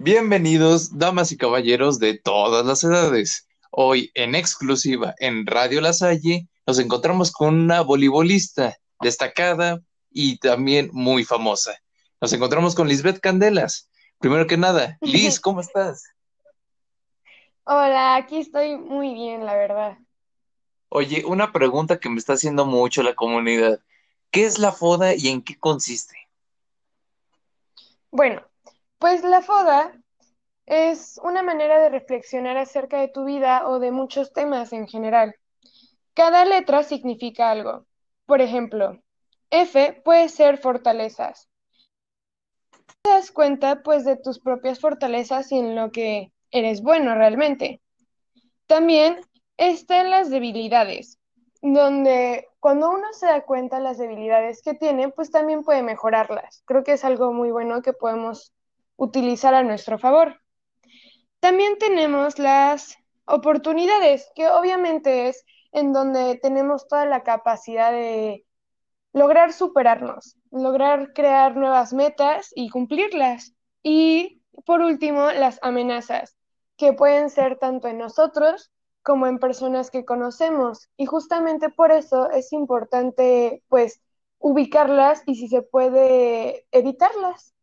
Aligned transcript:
Bienvenidos, 0.00 0.96
damas 0.96 1.32
y 1.32 1.36
caballeros 1.36 1.98
de 1.98 2.16
todas 2.16 2.64
las 2.64 2.84
edades. 2.84 3.48
Hoy, 3.72 4.12
en 4.14 4.36
exclusiva 4.36 5.12
en 5.18 5.44
Radio 5.44 5.80
La 5.80 5.92
Salle, 5.92 6.46
nos 6.68 6.78
encontramos 6.78 7.32
con 7.32 7.62
una 7.62 7.80
voleibolista 7.80 8.78
destacada 9.00 9.80
y 10.08 10.38
también 10.38 10.90
muy 10.92 11.24
famosa. 11.24 11.82
Nos 12.20 12.32
encontramos 12.32 12.76
con 12.76 12.86
Lisbeth 12.86 13.18
Candelas. 13.18 13.90
Primero 14.20 14.46
que 14.46 14.56
nada, 14.56 14.98
Liz, 15.00 15.40
¿cómo 15.40 15.60
estás? 15.60 16.04
Hola, 17.64 18.14
aquí 18.14 18.38
estoy 18.38 18.76
muy 18.76 19.14
bien, 19.14 19.44
la 19.44 19.56
verdad. 19.56 19.98
Oye, 20.90 21.24
una 21.26 21.50
pregunta 21.50 21.98
que 21.98 22.08
me 22.08 22.18
está 22.18 22.34
haciendo 22.34 22.66
mucho 22.66 23.02
la 23.02 23.16
comunidad. 23.16 23.80
¿Qué 24.30 24.46
es 24.46 24.60
la 24.60 24.70
FODA 24.70 25.16
y 25.16 25.26
en 25.26 25.42
qué 25.42 25.58
consiste? 25.58 26.14
Bueno, 28.12 28.42
pues 28.98 29.22
la 29.22 29.42
FODA 29.42 29.92
es 30.66 31.18
una 31.22 31.42
manera 31.42 31.80
de 31.80 31.88
reflexionar 31.88 32.56
acerca 32.56 33.00
de 33.00 33.08
tu 33.08 33.24
vida 33.24 33.66
o 33.66 33.78
de 33.78 33.90
muchos 33.90 34.32
temas 34.32 34.72
en 34.72 34.86
general. 34.86 35.34
Cada 36.14 36.44
letra 36.44 36.82
significa 36.82 37.50
algo. 37.50 37.86
Por 38.26 38.40
ejemplo, 38.42 39.00
F 39.50 40.02
puede 40.04 40.28
ser 40.28 40.58
fortalezas. 40.58 41.48
Te 43.02 43.10
das 43.10 43.30
cuenta 43.30 43.82
pues 43.82 44.04
de 44.04 44.16
tus 44.16 44.40
propias 44.40 44.80
fortalezas 44.80 45.50
y 45.52 45.58
en 45.58 45.74
lo 45.74 45.90
que 45.90 46.32
eres 46.50 46.82
bueno 46.82 47.14
realmente. 47.14 47.80
También 48.66 49.20
están 49.56 50.10
las 50.10 50.28
debilidades, 50.28 51.18
donde 51.62 52.48
cuando 52.60 52.90
uno 52.90 53.06
se 53.12 53.26
da 53.26 53.42
cuenta 53.42 53.76
de 53.76 53.84
las 53.84 53.96
debilidades 53.96 54.60
que 54.60 54.74
tiene, 54.74 55.08
pues 55.08 55.30
también 55.30 55.62
puede 55.62 55.82
mejorarlas. 55.82 56.62
Creo 56.66 56.84
que 56.84 56.92
es 56.92 57.04
algo 57.04 57.32
muy 57.32 57.50
bueno 57.50 57.80
que 57.80 57.92
podemos 57.94 58.52
utilizar 58.98 59.54
a 59.54 59.62
nuestro 59.62 59.98
favor. 59.98 60.42
También 61.40 61.78
tenemos 61.78 62.38
las 62.38 62.96
oportunidades, 63.24 64.30
que 64.34 64.48
obviamente 64.48 65.28
es 65.28 65.44
en 65.72 65.92
donde 65.92 66.36
tenemos 66.36 66.88
toda 66.88 67.06
la 67.06 67.22
capacidad 67.22 67.92
de 67.92 68.44
lograr 69.12 69.52
superarnos, 69.52 70.36
lograr 70.50 71.12
crear 71.14 71.56
nuevas 71.56 71.92
metas 71.92 72.50
y 72.54 72.68
cumplirlas. 72.70 73.54
Y 73.82 74.42
por 74.66 74.80
último, 74.80 75.30
las 75.30 75.58
amenazas, 75.62 76.36
que 76.76 76.92
pueden 76.92 77.30
ser 77.30 77.58
tanto 77.58 77.88
en 77.88 77.98
nosotros 77.98 78.72
como 79.02 79.26
en 79.26 79.38
personas 79.38 79.90
que 79.90 80.04
conocemos. 80.04 80.88
Y 80.96 81.06
justamente 81.06 81.70
por 81.70 81.92
eso 81.92 82.30
es 82.30 82.52
importante, 82.52 83.62
pues, 83.68 84.00
ubicarlas 84.38 85.22
y 85.26 85.36
si 85.36 85.48
se 85.48 85.62
puede 85.62 86.66
evitarlas. 86.72 87.54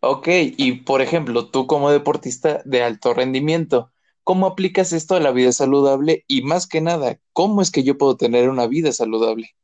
Ok, 0.00 0.28
y 0.28 0.72
por 0.82 1.02
ejemplo, 1.02 1.50
tú 1.50 1.66
como 1.66 1.90
deportista 1.90 2.62
de 2.64 2.82
alto 2.84 3.14
rendimiento, 3.14 3.90
¿cómo 4.22 4.46
aplicas 4.46 4.92
esto 4.92 5.16
a 5.16 5.20
la 5.20 5.32
vida 5.32 5.50
saludable? 5.50 6.24
Y 6.28 6.42
más 6.42 6.68
que 6.68 6.80
nada, 6.80 7.18
¿cómo 7.32 7.62
es 7.62 7.72
que 7.72 7.82
yo 7.82 7.98
puedo 7.98 8.16
tener 8.16 8.48
una 8.48 8.68
vida 8.68 8.92
saludable? 8.92 9.56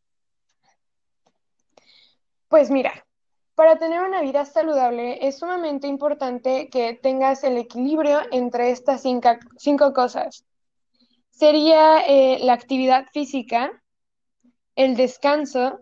Pues 2.49 2.71
mira, 2.71 3.05
para 3.55 3.79
tener 3.79 4.03
una 4.03 4.23
vida 4.23 4.45
saludable 4.45 5.27
es 5.27 5.39
sumamente 5.39 5.87
importante 5.87 6.69
que 6.69 6.95
tengas 6.95 7.45
el 7.45 7.57
equilibrio 7.57 8.21
entre 8.33 8.71
estas 8.71 9.03
cinco, 9.03 9.93
cosas. 9.93 10.45
Sería 11.31 12.01
eh, 12.07 12.39
la 12.43 12.53
actividad 12.53 13.07
física, 13.13 13.83
el 14.75 14.97
descanso, 14.97 15.81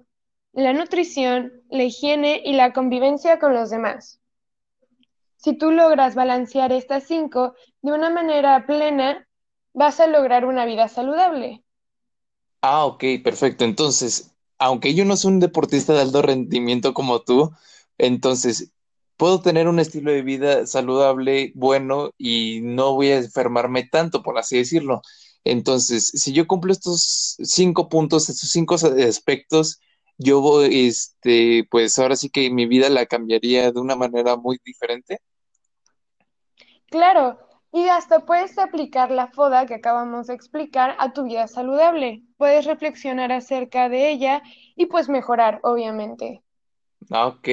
la 0.53 0.75
nutrición, 0.75 1.53
la 1.71 1.85
higiene 1.85 2.43
y 2.45 2.53
la 2.53 2.75
convivencia 2.75 3.39
con 3.39 3.55
los 3.55 3.71
demás. 3.71 4.22
Si 5.43 5.53
tú 5.59 5.71
logras 5.73 6.15
balancear 6.15 6.73
estas 6.73 7.05
cinco 7.05 7.55
de 7.83 7.93
una 7.93 8.09
manera 8.09 8.65
plena, 8.67 9.29
vas 9.75 10.01
a 10.01 10.07
lograr 10.07 10.47
una 10.47 10.65
vida 10.65 10.89
saludable. 10.89 11.63
Ah, 12.61 12.85
ok, 12.87 13.05
perfecto. 13.25 13.65
Entonces, 13.65 14.35
aunque 14.59 14.95
yo 14.95 15.05
no 15.05 15.17
soy 15.17 15.33
un 15.33 15.41
deportista 15.41 15.93
de 15.95 16.01
alto 16.03 16.23
rendimiento 16.23 16.95
como 16.95 17.23
tú, 17.23 17.51
entonces 17.99 18.73
puedo 19.17 19.41
tener 19.43 19.69
un 19.69 19.81
estilo 19.81 20.13
de 20.13 20.23
vida 20.23 20.67
saludable, 20.67 21.53
bueno, 21.57 22.11
y 22.19 22.61
no 22.63 22.95
voy 22.95 23.09
a 23.11 23.19
enfermarme 23.19 23.85
tanto, 23.89 24.23
por 24.23 24.39
así 24.39 24.57
decirlo. 24.59 25.03
Entonces, 25.45 26.07
si 26.09 26.33
yo 26.33 26.47
cumplo 26.47 26.73
estos 26.73 27.37
cinco 27.43 27.89
puntos, 27.89 28.29
estos 28.29 28.51
cinco 28.51 28.77
aspectos, 28.77 29.81
yo 30.19 30.41
voy, 30.41 30.87
este, 30.87 31.67
pues 31.71 31.99
ahora 31.99 32.15
sí 32.17 32.31
que 32.31 32.51
mi 32.51 32.67
vida 32.67 32.89
la 32.91 33.07
cambiaría 33.07 33.73
de 33.73 33.81
una 33.81 33.97
manera 33.97 34.37
muy 34.37 34.59
diferente. 34.65 35.19
Claro, 36.93 37.39
y 37.73 37.89
hasta 37.89 38.27
puedes 38.27 38.59
aplicar 38.59 39.11
la 39.11 39.29
FODA 39.29 39.65
que 39.65 39.77
acabamos 39.77 40.27
de 40.27 40.35
explicar 40.35 40.95
a 40.99 41.15
tu 41.15 41.25
vida 41.25 41.49
saludable. 41.49 42.23
Puedes 42.37 42.67
reflexionar 42.67 43.33
acerca 43.33 43.89
de 43.89 44.11
ella 44.11 44.43
y 44.77 44.87
pues 44.87 45.09
mejorar, 45.09 45.59
obviamente. 45.63 46.43
Ok, 47.11 47.49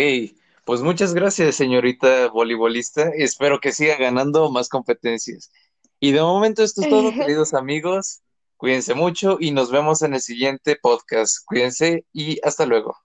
pues 0.65 0.81
muchas 0.81 1.13
gracias, 1.13 1.55
señorita 1.55 2.27
voleibolista. 2.27 3.11
Espero 3.15 3.61
que 3.61 3.71
siga 3.71 3.95
ganando 3.95 4.51
más 4.51 4.67
competencias. 4.67 5.53
Y 6.01 6.11
de 6.11 6.21
momento 6.21 6.61
esto 6.61 6.81
es 6.81 6.89
todo, 6.89 7.11
queridos 7.13 7.53
amigos. 7.53 8.19
Cuídense 8.57 8.93
mucho 8.93 9.37
y 9.39 9.51
nos 9.51 9.71
vemos 9.71 10.01
en 10.01 10.15
el 10.15 10.21
siguiente 10.21 10.75
podcast. 10.75 11.45
Cuídense 11.45 12.05
y 12.11 12.41
hasta 12.43 12.65
luego. 12.65 12.97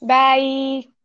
Bye. 0.00 0.95